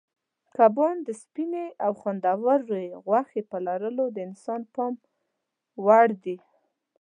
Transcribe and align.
کبان 0.57 0.95
د 1.07 1.09
سپینې 1.21 1.65
او 1.85 1.91
خوندورې 1.99 2.85
غوښې 3.05 3.41
په 3.51 3.57
لرلو 3.67 4.05
د 4.11 4.17
انسان 4.27 4.61
پام 4.75 4.93
وړ 5.85 6.07
دي. 6.23 6.37